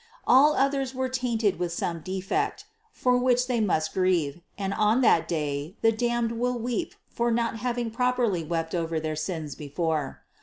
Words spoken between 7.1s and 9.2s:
not having properly wept over their